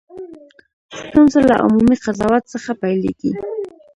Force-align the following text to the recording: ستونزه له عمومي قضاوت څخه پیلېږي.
ستونزه 0.99 1.39
له 1.49 1.55
عمومي 1.63 1.95
قضاوت 2.03 2.43
څخه 2.53 2.71
پیلېږي. 2.81 3.31